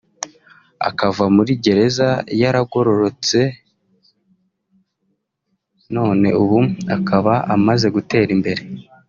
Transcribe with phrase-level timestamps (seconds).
[0.89, 2.07] akava muri gereza
[2.41, 3.39] yaragororotse
[5.95, 6.59] none ubu
[6.95, 8.61] akaba amaze gutera imbere